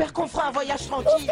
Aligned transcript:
J'espère 0.00 0.14
qu'on 0.14 0.28
fera 0.28 0.48
un 0.48 0.50
voyage 0.50 0.86
tranquille. 0.86 1.30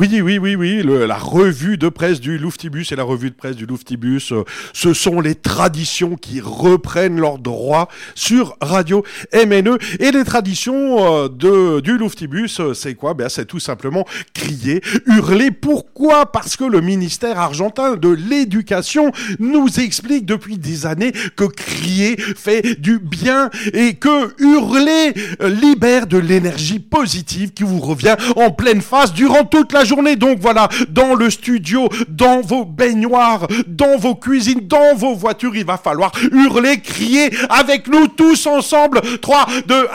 Oui, 0.00 0.08
oui, 0.22 0.38
oui, 0.38 0.54
oui, 0.56 0.82
le- 0.82 1.04
la 1.04 1.18
revue 1.18 1.76
de 1.76 1.90
presse 1.90 2.20
du 2.20 2.38
Louftibus 2.38 2.90
et 2.90 2.96
la 2.96 3.02
revue 3.02 3.28
de 3.28 3.34
presse 3.34 3.54
du 3.54 3.66
Louftibus, 3.66 4.32
euh, 4.32 4.44
ce 4.72 4.94
sont 4.94 5.20
les 5.20 5.34
traditions 5.34 6.16
qui 6.16 6.40
reprennent 6.40 7.20
leurs 7.20 7.38
droits 7.38 7.86
sur 8.14 8.56
Radio 8.62 9.04
MNE. 9.34 9.76
Et 9.98 10.10
les 10.10 10.24
traditions 10.24 11.04
euh, 11.24 11.28
de, 11.28 11.80
du 11.80 11.98
Louftibus, 11.98 12.60
euh, 12.60 12.72
c'est 12.72 12.94
quoi? 12.94 13.12
Ben, 13.12 13.28
C'est 13.28 13.44
tout 13.44 13.58
simplement 13.60 14.06
crier, 14.32 14.80
hurler. 15.04 15.50
Pourquoi? 15.50 16.32
Parce 16.32 16.56
que 16.56 16.64
le 16.64 16.80
ministère 16.80 17.38
argentin 17.38 17.96
de 17.96 18.08
l'éducation 18.08 19.12
nous 19.38 19.68
explique 19.80 20.24
depuis 20.24 20.56
des 20.56 20.86
années 20.86 21.12
que 21.36 21.44
crier 21.44 22.16
fait 22.16 22.80
du 22.80 23.00
bien 23.00 23.50
et 23.74 23.92
que 23.96 24.34
hurler 24.42 25.12
libère 25.46 26.06
de 26.06 26.16
l'énergie 26.16 26.78
positive 26.78 27.52
qui 27.52 27.64
vous 27.64 27.80
revient 27.80 28.16
en 28.36 28.50
pleine 28.50 28.80
face 28.80 29.12
durant 29.12 29.44
toute 29.44 29.72
la 29.74 29.80
journée. 29.80 29.89
Donc 30.16 30.38
voilà, 30.40 30.68
dans 30.88 31.14
le 31.14 31.30
studio, 31.30 31.88
dans 32.08 32.40
vos 32.40 32.64
baignoires, 32.64 33.46
dans 33.66 33.96
vos 33.98 34.14
cuisines, 34.14 34.60
dans 34.62 34.94
vos 34.94 35.14
voitures, 35.14 35.56
il 35.56 35.64
va 35.64 35.76
falloir 35.76 36.12
hurler, 36.32 36.80
crier 36.80 37.30
avec 37.48 37.88
nous 37.88 38.06
tous 38.08 38.46
ensemble. 38.46 39.00
3, 39.20 39.46
2, 39.66 39.74
1. 39.74 39.88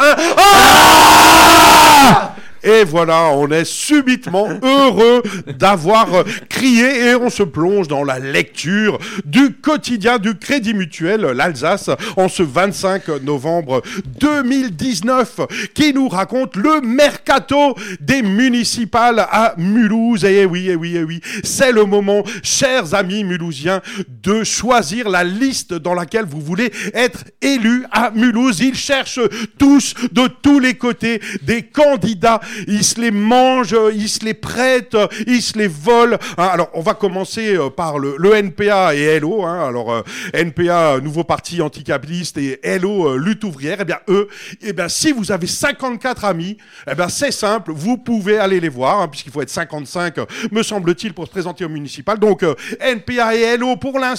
Ah 2.08 2.35
et 2.66 2.84
voilà, 2.84 3.30
on 3.30 3.48
est 3.50 3.64
subitement 3.64 4.50
heureux 4.64 5.22
d'avoir 5.58 6.14
euh, 6.14 6.24
crié 6.50 7.10
et 7.10 7.16
on 7.16 7.30
se 7.30 7.44
plonge 7.44 7.88
dans 7.88 8.04
la 8.04 8.20
lecture 8.20 8.98
du 9.24 9.54
quotidien 9.54 10.18
du 10.18 10.36
Crédit 10.36 10.74
Mutuel, 10.74 11.22
l'Alsace, 11.22 11.92
en 12.18 12.28
ce 12.28 12.42
25 12.44 13.08
novembre 13.24 13.84
2019, 14.20 15.42
qui 15.76 15.94
nous 15.94 16.10
raconte 16.10 16.56
le 16.56 16.82
mercato 16.82 17.76
des 18.00 18.24
municipales 18.24 19.20
à 19.20 19.54
Mulhouse. 19.58 20.26
Et 20.26 20.46
oui, 20.46 20.70
et 20.70 20.76
oui, 20.76 20.98
et 20.98 21.04
oui, 21.04 21.22
c'est 21.44 21.72
le 21.72 21.86
moment, 21.86 22.24
chers 22.42 22.94
amis 22.96 23.24
mulhousiens, 23.24 23.82
de 24.26 24.44
choisir 24.44 25.10
la 25.10 25.24
liste 25.24 25.74
dans 25.74 25.94
laquelle 25.94 26.26
vous 26.26 26.42
voulez 26.42 26.72
être 26.94 27.24
élu 27.42 27.86
à 27.92 28.12
Mulhouse. 28.12 28.60
Ils 28.60 28.76
cherchent 28.76 29.22
tous, 29.58 29.94
de 30.12 30.28
tous 30.28 30.60
les 30.60 30.74
côtés, 30.74 31.22
des 31.44 31.64
candidats 31.64 32.42
ils 32.68 32.84
se 32.84 33.00
les 33.00 33.12
mangent, 33.12 33.76
ils 33.94 34.10
se 34.10 34.24
les 34.24 34.34
prêtent, 34.34 34.98
ils 35.28 35.42
se 35.42 35.58
les 35.58 35.68
volent. 35.68 36.18
Hein, 36.38 36.50
alors, 36.52 36.70
on 36.74 36.82
va 36.82 36.94
commencer 36.94 37.56
euh, 37.56 37.70
par 37.70 38.00
le, 38.00 38.16
NPA 38.36 38.96
et 38.96 39.02
Hello. 39.02 39.44
Hein, 39.46 39.68
alors, 39.68 39.92
euh, 39.92 40.02
NPA, 40.34 41.00
nouveau 41.02 41.24
parti 41.24 41.62
anticapitaliste, 41.62 42.38
et 42.38 42.60
Hello, 42.64 43.10
euh, 43.10 43.18
lutte 43.18 43.44
ouvrière. 43.44 43.78
Eh 43.82 43.86
bien, 43.86 44.00
eux, 44.10 44.28
eh 44.62 44.74
bien, 44.74 44.90
si 44.90 45.12
vous 45.12 45.32
avez 45.32 45.48
54 45.48 46.26
amis, 46.26 46.58
eh 46.90 46.96
bien, 46.96 47.10
c'est 47.10 47.32
simple, 47.32 47.72
vous 47.74 47.98
pouvez 47.98 48.38
aller 48.38 48.60
les 48.60 48.70
voir, 48.70 49.02
hein, 49.02 49.08
puisqu'il 49.08 49.32
faut 49.32 49.42
être 49.42 49.50
55, 49.50 50.18
euh, 50.18 50.26
me 50.52 50.64
semble-t-il, 50.64 51.14
pour 51.14 51.26
se 51.26 51.32
présenter 51.32 51.66
au 51.66 51.70
municipal. 51.70 52.20
Donc, 52.20 52.44
NPA 52.80 53.36
et 53.36 53.42
Hello, 53.42 53.76
pour 53.76 54.00
l'instant, 54.00 54.15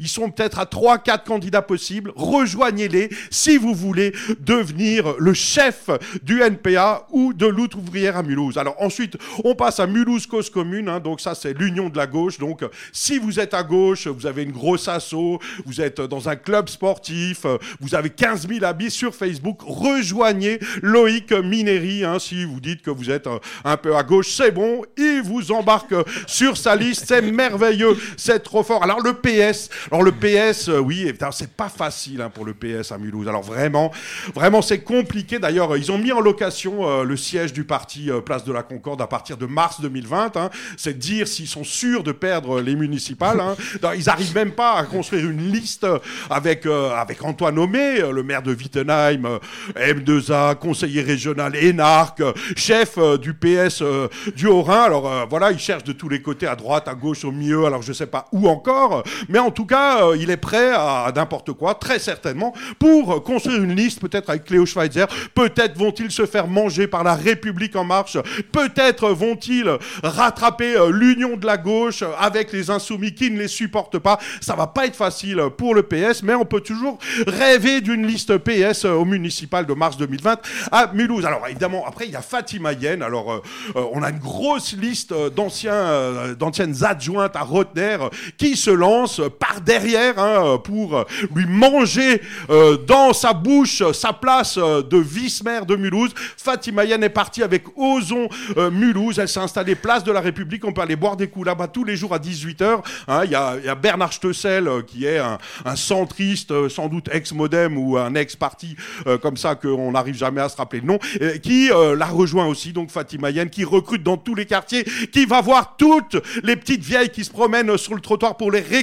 ils 0.00 0.08
sont 0.08 0.30
peut-être 0.30 0.58
à 0.58 0.64
3-4 0.64 1.24
candidats 1.24 1.62
possibles. 1.62 2.12
Rejoignez-les 2.16 3.10
si 3.30 3.56
vous 3.56 3.74
voulez 3.74 4.12
devenir 4.40 5.14
le 5.18 5.34
chef 5.34 5.90
du 6.22 6.42
NPA 6.42 7.06
ou 7.10 7.32
de 7.32 7.46
lutte 7.46 7.74
ouvrière 7.74 8.16
à 8.16 8.22
Mulhouse. 8.22 8.58
Alors 8.58 8.76
ensuite, 8.80 9.16
on 9.44 9.54
passe 9.54 9.80
à 9.80 9.86
Mulhouse 9.86 10.26
Cause 10.26 10.50
Commune, 10.50 10.88
hein, 10.88 11.00
donc 11.00 11.20
ça 11.20 11.34
c'est 11.34 11.58
l'union 11.58 11.88
de 11.88 11.96
la 11.96 12.06
gauche. 12.06 12.38
Donc 12.38 12.62
si 12.92 13.18
vous 13.18 13.40
êtes 13.40 13.54
à 13.54 13.62
gauche, 13.62 14.06
vous 14.06 14.26
avez 14.26 14.42
une 14.42 14.52
grosse 14.52 14.88
asso, 14.88 15.38
vous 15.64 15.80
êtes 15.80 16.00
dans 16.00 16.28
un 16.28 16.36
club 16.36 16.68
sportif, 16.68 17.46
vous 17.80 17.94
avez 17.94 18.10
15 18.10 18.48
000 18.48 18.64
habits 18.64 18.90
sur 18.90 19.14
Facebook, 19.14 19.60
rejoignez 19.62 20.58
Loïc 20.82 21.32
Mineri. 21.32 22.04
Hein, 22.04 22.18
si 22.18 22.44
vous 22.44 22.60
dites 22.60 22.82
que 22.82 22.90
vous 22.90 23.10
êtes 23.10 23.28
un 23.64 23.76
peu 23.76 23.96
à 23.96 24.02
gauche, 24.02 24.30
c'est 24.30 24.50
bon, 24.50 24.82
il 24.96 25.22
vous 25.22 25.52
embarque 25.52 25.94
sur 26.26 26.56
sa 26.56 26.76
liste, 26.76 27.04
c'est 27.06 27.22
merveilleux, 27.22 27.96
c'est 28.16 28.40
trop 28.40 28.62
fort. 28.62 28.82
Alors 28.82 29.00
le 29.00 29.14
PS, 29.22 29.70
alors 29.90 30.02
le 30.02 30.12
PS, 30.12 30.68
euh, 30.68 30.78
oui, 30.78 31.10
c'est 31.32 31.52
pas 31.52 31.68
facile 31.68 32.20
hein, 32.20 32.30
pour 32.30 32.44
le 32.44 32.54
PS 32.54 32.92
à 32.92 32.98
Mulhouse. 32.98 33.28
Alors 33.28 33.42
vraiment, 33.42 33.92
vraiment 34.34 34.62
c'est 34.62 34.80
compliqué. 34.80 35.38
D'ailleurs, 35.38 35.76
ils 35.76 35.92
ont 35.92 35.98
mis 35.98 36.12
en 36.12 36.20
location 36.20 36.88
euh, 36.88 37.04
le 37.04 37.16
siège 37.16 37.52
du 37.52 37.64
parti 37.64 38.10
euh, 38.10 38.20
Place 38.20 38.44
de 38.44 38.52
la 38.52 38.62
Concorde 38.62 39.00
à 39.00 39.06
partir 39.06 39.36
de 39.36 39.46
mars 39.46 39.80
2020. 39.80 40.36
hein. 40.36 40.50
C'est 40.76 40.98
dire 40.98 41.28
s'ils 41.28 41.46
sont 41.48 41.64
sûrs 41.64 42.02
de 42.02 42.12
perdre 42.12 42.60
les 42.60 42.74
municipales. 42.74 43.40
hein. 43.40 43.56
Ils 43.96 44.08
arrivent 44.08 44.34
même 44.34 44.52
pas 44.52 44.74
à 44.74 44.84
construire 44.84 45.28
une 45.30 45.50
liste 45.52 45.86
avec, 46.30 46.66
euh, 46.66 46.90
avec 46.94 47.22
Antoine 47.24 47.58
Homé, 47.58 48.00
euh, 48.00 48.10
le 48.12 48.22
maire 48.22 48.42
de 48.42 48.52
Wittenheim, 48.54 49.24
euh, 49.26 49.38
M2A, 49.76 50.56
conseiller 50.56 51.02
régional 51.02 51.54
énarque, 51.56 52.20
euh, 52.20 52.32
chef 52.56 52.94
euh, 52.98 53.16
du 53.18 53.34
PS 53.34 53.82
euh, 53.82 54.08
du 54.34 54.46
Haut-Rhin. 54.46 54.82
Alors 54.82 55.10
euh, 55.10 55.24
voilà, 55.28 55.52
il 55.52 55.58
cherche 55.58 55.84
de 55.84 55.92
tous 55.92 56.08
les 56.08 56.22
côtés, 56.22 56.46
à 56.46 56.56
droite, 56.56 56.88
à 56.88 56.94
gauche, 56.94 57.24
au 57.24 57.32
milieu, 57.32 57.64
alors 57.66 57.82
je 57.82 57.92
sais 57.92 58.06
pas 58.06 58.26
où 58.32 58.48
encore, 58.48 59.02
mais 59.28 59.38
en 59.38 59.50
tout 59.50 59.66
cas, 59.66 60.06
euh, 60.06 60.16
il 60.18 60.30
est 60.30 60.36
prêt 60.36 60.72
à, 60.72 61.10
n'importe 61.14 61.52
quoi, 61.52 61.74
très 61.74 61.98
certainement, 61.98 62.54
pour 62.78 63.22
construire 63.22 63.62
une 63.62 63.74
liste, 63.74 64.00
peut-être 64.00 64.30
avec 64.30 64.44
Cléo 64.44 64.66
Schweitzer, 64.66 65.06
peut-être 65.34 65.76
vont-ils 65.76 66.10
se 66.10 66.26
faire 66.26 66.46
manger 66.46 66.86
par 66.86 67.04
la 67.04 67.14
République 67.14 67.76
en 67.76 67.84
marche, 67.84 68.16
peut-être 68.52 69.10
vont-ils 69.10 69.70
rattraper 70.02 70.76
euh, 70.76 70.90
l'union 70.90 71.36
de 71.36 71.46
la 71.46 71.56
gauche 71.56 72.02
euh, 72.02 72.12
avec 72.18 72.52
les 72.52 72.70
insoumis 72.70 73.14
qui 73.14 73.30
ne 73.30 73.38
les 73.38 73.48
supportent 73.48 73.98
pas. 73.98 74.18
Ça 74.40 74.54
va 74.54 74.66
pas 74.66 74.86
être 74.86 74.96
facile 74.96 75.42
pour 75.56 75.74
le 75.74 75.82
PS, 75.82 76.22
mais 76.22 76.34
on 76.34 76.44
peut 76.44 76.60
toujours 76.60 76.98
rêver 77.26 77.80
d'une 77.80 78.06
liste 78.06 78.36
PS 78.38 78.84
au 78.84 79.04
municipal 79.04 79.66
de 79.66 79.74
mars 79.74 79.96
2020 79.96 80.40
à 80.70 80.90
Mulhouse. 80.92 81.24
Alors 81.24 81.46
évidemment, 81.48 81.86
après 81.86 82.06
il 82.06 82.12
y 82.12 82.16
a 82.16 82.22
Fatima 82.22 82.72
Yen. 82.72 83.02
Alors 83.02 83.42
on 83.74 84.02
a 84.02 84.10
une 84.10 84.18
grosse 84.18 84.74
liste 84.74 85.14
d'anciens, 85.34 86.34
d'anciennes 86.38 86.84
adjointes 86.84 87.36
à 87.36 87.42
Rotner 87.42 87.98
qui 88.36 88.56
se 88.56 88.70
lancent 88.70 88.91
euh, 89.20 89.28
par 89.28 89.60
derrière 89.60 90.18
hein, 90.18 90.58
pour 90.62 90.96
euh, 90.96 91.04
lui 91.34 91.46
manger 91.46 92.20
euh, 92.50 92.76
dans 92.76 93.12
sa 93.12 93.32
bouche 93.32 93.80
euh, 93.80 93.92
sa 93.92 94.12
place 94.12 94.58
euh, 94.58 94.82
de 94.82 94.98
vice-maire 94.98 95.66
de 95.66 95.76
Mulhouse. 95.76 96.10
Fatima 96.36 96.84
Yen 96.84 97.02
est 97.02 97.08
partie 97.08 97.42
avec 97.42 97.64
Ozon 97.76 98.28
euh, 98.56 98.70
Mulhouse. 98.70 99.18
Elle 99.18 99.28
s'est 99.28 99.40
installée 99.40 99.74
place 99.74 100.04
de 100.04 100.12
la 100.12 100.20
République. 100.20 100.64
On 100.64 100.72
peut 100.72 100.82
aller 100.82 100.96
boire 100.96 101.16
des 101.16 101.28
coups 101.28 101.46
là-bas 101.46 101.68
tous 101.68 101.84
les 101.84 101.96
jours 101.96 102.14
à 102.14 102.18
18h. 102.18 102.80
Il 103.24 103.30
y, 103.30 103.34
a, 103.34 103.56
il 103.58 103.64
y 103.64 103.68
a 103.68 103.74
Bernard 103.74 104.12
Stessel 104.12 104.68
euh, 104.68 104.82
qui 104.82 105.06
est 105.06 105.18
un, 105.18 105.38
centriste, 105.76 106.50
euh, 106.50 106.68
sans 106.68 106.88
doute 106.88 107.08
ex-modem 107.12 107.78
ou 107.78 107.96
un 107.96 108.14
ex-parti 108.14 108.76
euh, 109.06 109.18
comme 109.18 109.36
ça 109.36 109.54
qu'on 109.54 109.92
n'arrive 109.92 110.14
jamais 110.16 110.40
à 110.40 110.48
se 110.48 110.56
rappeler 110.56 110.80
le 110.80 110.86
nom, 110.86 110.98
euh, 111.20 111.38
qui 111.38 111.70
euh, 111.70 111.96
la 111.96 112.06
rejoint 112.06 112.46
aussi, 112.46 112.72
donc 112.72 112.90
Fatima 112.90 113.30
Yen, 113.30 113.48
qui 113.48 113.64
recrute 113.64 114.02
dans 114.02 114.16
tous 114.16 114.34
les 114.34 114.46
quartiers, 114.46 114.84
qui 115.12 115.24
va 115.24 115.40
voir 115.40 115.76
toutes 115.76 116.16
les 116.42 116.56
petites 116.56 116.82
vieilles 116.82 117.10
qui 117.10 117.24
se 117.24 117.30
promènent 117.30 117.76
sur 117.78 117.94
le 117.94 118.00
trottoir 118.00 118.36
pour 118.36 118.50
les 118.50 118.60
récupérer 118.60 118.81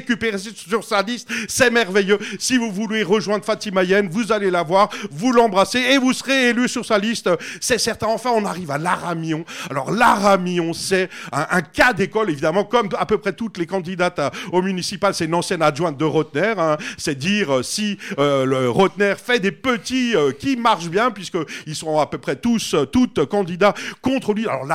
sur 0.57 0.83
sa 0.83 1.01
liste. 1.01 1.29
C'est 1.47 1.69
merveilleux. 1.69 2.17
Si 2.39 2.57
vous 2.57 2.71
voulez 2.71 3.03
rejoindre 3.03 3.45
Fatima 3.45 3.83
Yen, 3.83 4.07
vous 4.09 4.31
allez 4.31 4.51
la 4.51 4.63
voir, 4.63 4.89
vous 5.11 5.31
l'embrasser 5.31 5.79
et 5.79 5.97
vous 5.97 6.13
serez 6.13 6.49
élu 6.49 6.67
sur 6.67 6.85
sa 6.85 6.97
liste. 6.97 7.29
C'est 7.61 7.77
certain. 7.77 8.07
Enfin, 8.07 8.31
on 8.33 8.45
arrive 8.45 8.71
à 8.71 8.77
Laramillon. 8.77 9.45
Alors, 9.69 9.91
Laramillon, 9.91 10.73
c'est 10.73 11.09
un, 11.31 11.61
cas 11.61 11.93
d'école, 11.93 12.29
évidemment, 12.29 12.63
comme 12.63 12.89
à 12.97 13.05
peu 13.05 13.17
près 13.17 13.33
toutes 13.33 13.57
les 13.57 13.65
candidates 13.65 14.19
à- 14.19 14.31
au 14.51 14.61
municipal, 14.61 15.13
c'est 15.13 15.25
une 15.25 15.35
ancienne 15.35 15.61
adjointe 15.61 15.97
de 15.97 16.05
Rotner. 16.05 16.53
hein. 16.57 16.77
C'est 16.97 17.17
dire 17.17 17.57
euh, 17.57 17.63
si 17.63 17.97
euh, 18.17 18.69
Rotner 18.69 19.13
fait 19.23 19.39
des 19.39 19.51
petits 19.51 20.15
euh, 20.15 20.31
qui 20.31 20.55
marchent 20.55 20.89
bien, 20.89 21.11
puisqu'ils 21.11 21.75
sont 21.75 21.99
à 21.99 22.07
peu 22.07 22.17
près 22.17 22.35
tous, 22.35 22.73
euh, 22.73 22.85
toutes 22.85 23.25
candidats 23.25 23.73
contre 24.01 24.33
lui. 24.33 24.47
Alors, 24.47 24.65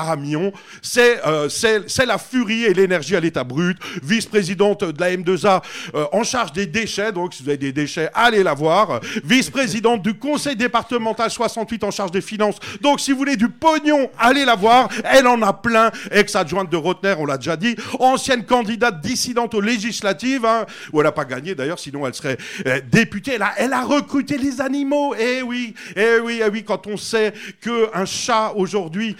euh, 1.26 1.48
c'est 1.48 1.82
c'est 1.88 2.06
la 2.06 2.18
furie 2.18 2.64
et 2.64 2.74
l'énergie 2.74 3.16
à 3.16 3.20
l'état 3.20 3.44
brut. 3.44 3.76
Vice-présidente 4.02 4.84
de 4.84 5.00
la 5.00 5.10
M2A 5.16 5.62
euh, 5.94 6.06
en 6.12 6.24
charge 6.24 6.52
des 6.52 6.66
déchets. 6.66 7.12
Donc, 7.12 7.34
si 7.34 7.42
vous 7.42 7.48
avez 7.48 7.58
des 7.58 7.72
déchets, 7.72 8.10
allez 8.14 8.42
la 8.42 8.54
voir. 8.54 9.00
Vice-présidente 9.24 10.02
du 10.02 10.14
conseil 10.14 10.56
départemental 10.56 11.30
68 11.30 11.84
en 11.84 11.90
charge 11.90 12.10
des 12.10 12.20
finances. 12.20 12.56
Donc, 12.80 13.00
si 13.00 13.12
vous 13.12 13.18
voulez 13.18 13.36
du 13.36 13.48
pognon, 13.48 14.10
allez 14.18 14.44
la 14.44 14.54
voir. 14.54 14.88
Elle 15.04 15.26
en 15.26 15.40
a 15.42 15.52
plein. 15.52 15.90
Ex-adjointe 16.10 16.70
de 16.70 16.76
Rotner, 16.76 17.14
on 17.18 17.26
l'a 17.26 17.38
déjà 17.38 17.56
dit. 17.56 17.76
Ancienne 17.98 18.44
candidate 18.44 19.00
dissidente 19.00 19.54
aux 19.54 19.60
législatives, 19.60 20.44
hein, 20.44 20.66
où 20.92 21.00
elle 21.00 21.06
n'a 21.06 21.12
pas 21.12 21.24
gagné 21.24 21.54
d'ailleurs, 21.54 21.78
sinon 21.78 22.06
elle 22.06 22.14
serait 22.14 22.38
euh, 22.66 22.80
députée. 22.90 23.38
Elle 23.56 23.72
a, 23.72 23.84
recruté 23.84 24.38
les 24.38 24.60
animaux. 24.60 25.14
Eh 25.18 25.42
oui, 25.42 25.74
eh 25.94 26.18
oui, 26.22 26.40
eh 26.44 26.48
oui, 26.48 26.64
quand 26.64 26.86
on 26.86 26.96
sait 26.96 27.34
qu'un 27.60 28.06
chat 28.06 28.52
aujourd'hui 28.56 29.16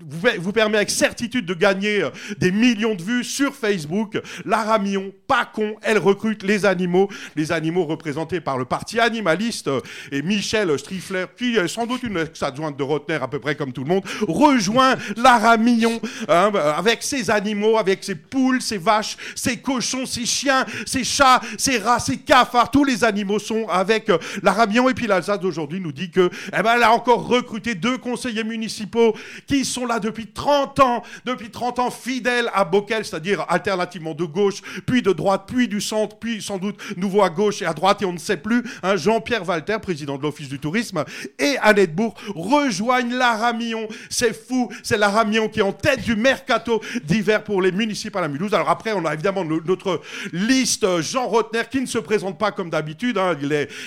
vous, 0.00 0.28
vous 0.38 0.52
permet 0.52 0.76
avec 0.76 0.90
certitude 0.90 1.46
de 1.46 1.54
gagner 1.54 2.02
euh, 2.02 2.10
des 2.38 2.50
millions 2.50 2.94
de 2.94 3.02
vues 3.02 3.24
sur 3.24 3.54
Facebook, 3.54 4.18
Lara 4.44 4.78
Millon, 4.78 5.12
pas 5.26 5.44
con, 5.44 5.74
elle 5.82 5.98
recrute 5.98 6.42
les 6.42 6.64
animaux, 6.64 7.08
les 7.34 7.52
animaux 7.52 7.84
représentés 7.84 8.40
par 8.40 8.58
le 8.58 8.64
parti 8.64 9.00
animaliste. 9.00 9.70
Et 10.12 10.22
Michel 10.22 10.78
Strifler, 10.78 11.26
qui 11.36 11.56
est 11.56 11.68
sans 11.68 11.86
doute 11.86 12.02
une 12.02 12.18
ex-adjointe 12.18 12.76
de 12.76 12.82
Rotner 12.82 13.18
à 13.20 13.28
peu 13.28 13.38
près 13.38 13.54
comme 13.54 13.72
tout 13.72 13.82
le 13.82 13.88
monde, 13.88 14.04
rejoint 14.28 14.96
Lara 15.16 15.56
Millon 15.56 16.00
hein, 16.28 16.52
avec 16.76 17.02
ses 17.02 17.30
animaux, 17.30 17.78
avec 17.78 18.04
ses 18.04 18.14
poules, 18.14 18.60
ses 18.60 18.78
vaches, 18.78 19.16
ses 19.34 19.58
cochons, 19.58 20.06
ses 20.06 20.26
chiens, 20.26 20.64
ses 20.86 21.04
chats, 21.04 21.40
ses 21.58 21.78
rats, 21.78 21.98
ses 21.98 22.18
cafards, 22.18 22.70
tous 22.70 22.84
les 22.84 23.04
animaux 23.04 23.38
sont 23.38 23.66
avec 23.68 24.10
euh, 24.10 24.18
Lara 24.42 24.66
Millon 24.66 24.88
et 24.88 24.94
puis 24.94 25.06
l'Alsace 25.06 25.40
d'aujourd'hui 25.40 25.80
nous 25.80 25.92
dit 25.92 26.10
que 26.10 26.30
eh 26.48 26.62
ben, 26.62 26.74
elle 26.76 26.82
a 26.82 26.92
encore 26.92 27.26
recruté 27.26 27.74
deux 27.74 27.98
conseillers 27.98 28.44
municipaux 28.44 29.14
qui 29.46 29.64
sont 29.64 29.86
là 29.86 29.98
depuis 29.98 30.26
30 30.26 30.80
ans, 30.80 31.02
depuis 31.24 31.50
30 31.50 31.78
ans 31.78 31.90
fidèles 31.90 32.50
à 32.54 32.64
Bockel, 32.64 33.04
c'est-à-dire 33.04 33.44
alternativement 33.48 34.14
de 34.14 34.24
gauche, 34.26 34.62
puis 34.86 35.02
de 35.02 35.12
droite, 35.12 35.44
puis 35.46 35.68
du 35.68 35.80
centre, 35.80 36.16
puis 36.18 36.42
sans 36.42 36.58
doute 36.58 36.76
nouveau 36.96 37.22
à 37.22 37.30
gauche 37.30 37.62
et 37.62 37.66
à 37.66 37.72
droite, 37.72 38.02
et 38.02 38.04
on 38.04 38.12
ne 38.12 38.18
sait 38.18 38.36
plus. 38.36 38.62
Hein, 38.82 38.96
Jean-Pierre 38.96 39.46
Walter, 39.46 39.76
président 39.80 40.18
de 40.18 40.22
l'Office 40.22 40.48
du 40.48 40.58
tourisme, 40.58 41.04
et 41.38 41.56
Annette 41.62 41.94
Bourg 41.94 42.14
rejoignent 42.34 43.14
Lara 43.14 43.52
Millon. 43.52 43.88
C'est 44.10 44.34
fou, 44.34 44.70
c'est 44.82 44.98
Lara 44.98 45.24
Millon 45.24 45.48
qui 45.48 45.60
est 45.60 45.62
en 45.62 45.72
tête 45.72 46.02
du 46.02 46.16
mercato 46.16 46.80
d'hiver 47.04 47.44
pour 47.44 47.62
les 47.62 47.72
municipales 47.72 48.24
à 48.24 48.28
Mulhouse. 48.28 48.54
Alors 48.54 48.70
après, 48.70 48.92
on 48.92 49.04
a 49.04 49.14
évidemment 49.14 49.44
notre 49.44 50.00
liste 50.32 51.00
Jean 51.00 51.26
Rotner 51.26 51.62
qui 51.70 51.80
ne 51.80 51.86
se 51.86 51.98
présente 51.98 52.38
pas 52.38 52.52
comme 52.52 52.70
d'habitude. 52.70 53.18
Hein. 53.18 53.36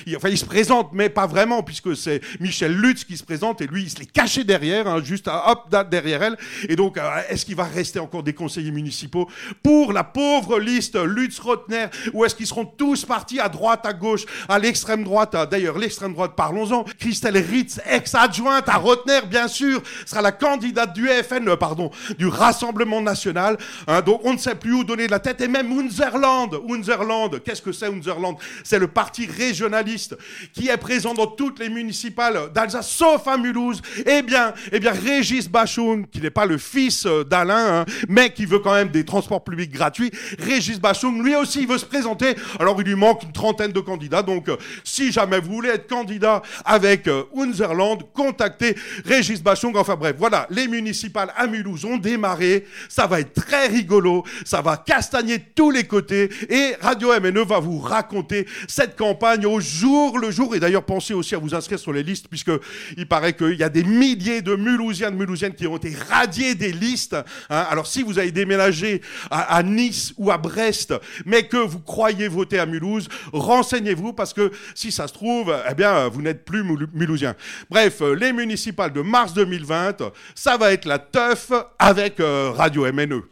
Il, 0.05 0.15
enfin, 0.15 0.29
il 0.29 0.37
se 0.37 0.45
présente, 0.45 0.91
mais 0.93 1.09
pas 1.09 1.27
vraiment, 1.27 1.63
puisque 1.63 1.95
c'est 1.95 2.21
Michel 2.39 2.75
Lutz 2.75 3.03
qui 3.03 3.17
se 3.17 3.23
présente 3.23 3.61
et 3.61 3.67
lui, 3.67 3.83
il 3.83 3.89
se 3.89 3.99
l'est 3.99 4.11
caché 4.11 4.43
derrière, 4.43 4.87
hein, 4.87 5.01
juste 5.03 5.27
hop, 5.27 5.73
derrière 5.89 6.23
elle. 6.23 6.37
Et 6.67 6.75
donc, 6.75 6.97
euh, 6.97 7.09
est-ce 7.29 7.45
qu'il 7.45 7.55
va 7.55 7.65
rester 7.65 7.99
encore 7.99 8.23
des 8.23 8.33
conseillers 8.33 8.71
municipaux 8.71 9.29
pour 9.63 9.93
la 9.93 10.03
pauvre 10.03 10.28
liste 10.59 10.95
Lutz-Rotner 10.95 11.87
ou 12.13 12.25
est-ce 12.25 12.35
qu'ils 12.35 12.47
seront 12.47 12.65
tous 12.65 13.05
partis 13.05 13.39
à 13.39 13.49
droite, 13.49 13.85
à 13.85 13.93
gauche, 13.93 14.25
à 14.47 14.59
l'extrême 14.59 15.03
droite 15.03 15.35
D'ailleurs, 15.49 15.77
l'extrême 15.77 16.13
droite, 16.13 16.33
parlons-en. 16.35 16.83
Christelle 16.99 17.37
Ritz, 17.37 17.79
ex-adjointe 17.89 18.67
à 18.67 18.77
Rotner, 18.77 19.21
bien 19.29 19.47
sûr, 19.47 19.81
sera 20.05 20.21
la 20.21 20.31
candidate 20.31 20.93
du 20.93 21.07
FN, 21.07 21.47
euh, 21.49 21.55
pardon, 21.55 21.91
du 22.17 22.27
Rassemblement 22.27 23.01
National. 23.01 23.57
Hein, 23.87 24.01
donc, 24.01 24.21
on 24.23 24.33
ne 24.33 24.37
sait 24.37 24.55
plus 24.55 24.73
où 24.73 24.83
donner 24.83 25.07
de 25.07 25.11
la 25.11 25.19
tête. 25.19 25.41
Et 25.41 25.47
même 25.47 25.71
Unzerland, 25.71 26.59
Unzerland, 26.69 27.41
qu'est-ce 27.43 27.61
que 27.61 27.71
c'est 27.71 27.87
Unzerland 27.87 28.37
C'est 28.63 28.79
le 28.79 28.87
parti 28.87 29.25
régionaliste 29.25 30.17
qui 30.53 30.69
est 30.69 30.77
présent 30.77 31.13
dans 31.13 31.27
toutes 31.27 31.59
les 31.59 31.69
municipales 31.69 32.51
d'Alsace, 32.53 32.89
sauf 32.89 33.27
à 33.27 33.37
Mulhouse. 33.37 33.81
Eh 34.05 34.21
bien, 34.21 34.53
eh 34.71 34.79
bien, 34.79 34.91
Régis 34.91 35.49
Bachung, 35.49 36.07
qui 36.09 36.21
n'est 36.21 36.29
pas 36.29 36.45
le 36.45 36.57
fils 36.57 37.05
euh, 37.05 37.23
d'Alain, 37.23 37.81
hein, 37.81 37.85
mais 38.07 38.31
qui 38.31 38.45
veut 38.45 38.59
quand 38.59 38.73
même 38.73 38.89
des 38.89 39.05
transports 39.05 39.43
publics 39.43 39.71
gratuits, 39.71 40.11
Régis 40.39 40.79
Bachung, 40.79 41.23
lui 41.23 41.35
aussi, 41.35 41.61
il 41.61 41.67
veut 41.67 41.77
se 41.77 41.85
présenter. 41.85 42.35
Alors, 42.59 42.79
il 42.79 42.87
lui 42.87 42.95
manque 42.95 43.23
une 43.23 43.31
trentaine 43.31 43.71
de 43.71 43.79
candidats. 43.79 44.21
Donc, 44.21 44.49
euh, 44.49 44.57
si 44.83 45.11
jamais 45.11 45.39
vous 45.39 45.51
voulez 45.51 45.69
être 45.69 45.87
candidat 45.87 46.41
avec 46.65 47.07
euh, 47.07 47.23
Unzerland, 47.35 47.99
contactez 48.13 48.75
Régis 49.05 49.41
Bachung. 49.41 49.75
Enfin 49.75 49.95
bref, 49.95 50.15
voilà, 50.17 50.47
les 50.49 50.67
municipales 50.67 51.31
à 51.35 51.47
Mulhouse 51.47 51.85
ont 51.85 51.97
démarré. 51.97 52.65
Ça 52.87 53.07
va 53.07 53.19
être 53.19 53.33
très 53.33 53.67
rigolo. 53.67 54.23
Ça 54.45 54.61
va 54.61 54.77
castagner 54.77 55.39
tous 55.55 55.71
les 55.71 55.85
côtés. 55.85 56.29
Et 56.49 56.75
Radio 56.81 57.09
MNE 57.19 57.45
va 57.45 57.59
vous 57.59 57.79
raconter 57.79 58.47
cette 58.67 58.95
campagne 58.95 59.45
au 59.45 59.59
jour 59.59 60.17
le 60.17 60.31
jour. 60.31 60.55
Et 60.55 60.59
d'ailleurs, 60.59 60.83
pensez 60.83 61.13
aussi 61.13 61.35
à 61.35 61.37
vous 61.37 61.53
inscrire 61.55 61.79
sur 61.79 61.93
les 61.93 62.03
listes, 62.03 62.27
puisque 62.29 62.51
il 62.97 63.07
paraît 63.07 63.33
qu'il 63.33 63.55
y 63.55 63.63
a 63.63 63.69
des 63.69 63.83
milliers 63.83 64.41
de 64.41 64.55
Mulhousiens, 64.55 65.11
de 65.11 65.15
Mulhousiennes 65.15 65.53
qui 65.53 65.67
ont 65.67 65.77
été 65.77 65.95
radiés 66.09 66.55
des 66.55 66.71
listes. 66.71 67.15
Hein. 67.49 67.65
Alors, 67.69 67.87
si 67.87 68.03
vous 68.03 68.19
avez 68.19 68.31
déménagé 68.31 69.01
à, 69.29 69.61
Nice 69.63 70.08
ou 70.17 70.31
à 70.31 70.37
Brest, 70.37 70.93
mais 71.25 71.43
que 71.47 71.57
vous 71.57 71.79
croyez 71.79 72.27
voter 72.27 72.59
à 72.59 72.65
Mulhouse, 72.65 73.07
renseignez-vous, 73.33 74.13
parce 74.13 74.33
que 74.33 74.51
si 74.75 74.91
ça 74.91 75.07
se 75.07 75.13
trouve, 75.13 75.55
eh 75.69 75.73
bien, 75.73 76.07
vous 76.07 76.21
n'êtes 76.21 76.45
plus 76.45 76.63
Mulhousien. 76.93 77.35
Bref, 77.69 78.01
euh, 78.01 78.13
les 78.13 78.33
municipales 78.33 78.93
de 78.93 79.01
mars 79.01 79.33
2020, 79.33 80.11
ça 80.35 80.57
va 80.57 80.73
être 80.73 80.85
la 80.85 80.99
teuf 80.99 81.51
avec 81.77 82.19
euh, 82.19 82.51
Radio 82.55 82.91
MNE. 82.91 83.23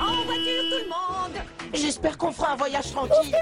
En 0.00 0.24
voiture 0.24 0.62
tout 0.70 0.82
le 0.82 0.88
monde 0.88 1.42
J'espère 1.74 2.18
qu'on 2.18 2.32
fera 2.32 2.52
un 2.52 2.56
voyage 2.56 2.90
tranquille. 2.90 3.34